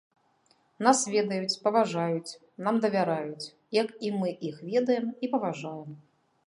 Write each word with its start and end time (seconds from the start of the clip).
Нас 0.87 0.99
ведаюць, 1.15 1.59
паважаюць, 1.67 2.37
нам 2.69 2.75
давяраюць, 2.87 3.49
як 3.81 3.89
і 4.09 4.13
мы 4.21 4.29
іх 4.51 4.55
ведаем 4.73 5.07
і 5.27 5.33
паважаем. 5.37 5.89